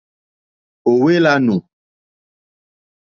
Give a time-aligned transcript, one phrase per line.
[0.89, 1.55] Ò hwé !lánù.